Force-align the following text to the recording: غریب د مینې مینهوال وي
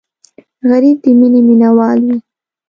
غریب 0.69 0.97
د 1.03 1.05
مینې 1.19 1.41
مینهوال 1.47 1.99
وي 2.07 2.17